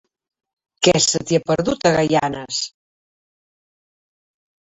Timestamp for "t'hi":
1.31-1.37